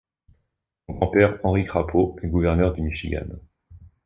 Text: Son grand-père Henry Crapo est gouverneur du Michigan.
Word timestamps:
Son 0.87 0.95
grand-père 0.95 1.37
Henry 1.43 1.63
Crapo 1.63 2.15
est 2.23 2.27
gouverneur 2.27 2.73
du 2.73 2.81
Michigan. 2.81 3.21